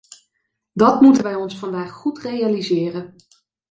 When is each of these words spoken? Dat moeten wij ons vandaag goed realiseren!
Dat 0.73 1.01
moeten 1.01 1.23
wij 1.23 1.35
ons 1.35 1.57
vandaag 1.57 1.91
goed 1.91 2.19
realiseren! 2.19 3.15